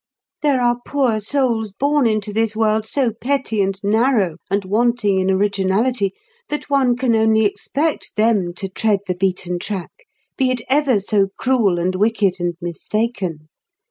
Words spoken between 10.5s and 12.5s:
ever so cruel and wicked